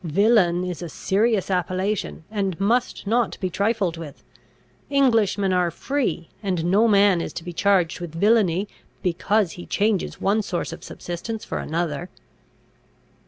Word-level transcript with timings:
Villain 0.03 0.63
is 0.63 0.81
a 0.81 0.89
serious 0.89 1.51
appellation, 1.51 2.23
and 2.31 2.59
must 2.59 3.05
not 3.05 3.39
be 3.39 3.51
trifled 3.51 3.97
with. 3.97 4.23
Englishmen 4.89 5.53
are 5.53 5.69
free; 5.69 6.27
and 6.41 6.65
no 6.65 6.87
man 6.87 7.21
is 7.21 7.31
to 7.33 7.43
be 7.43 7.53
charged 7.53 7.99
with 7.99 8.15
villainy, 8.15 8.67
because 9.03 9.51
he 9.51 9.67
changes 9.67 10.19
one 10.19 10.41
source 10.41 10.73
of 10.73 10.83
subsistence 10.83 11.45
for 11.45 11.59
another." 11.59 12.09